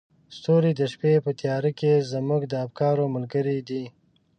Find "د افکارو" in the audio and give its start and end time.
2.47-3.05